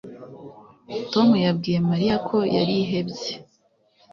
[1.11, 3.33] Tom yabwiye Mariya ko yarihebye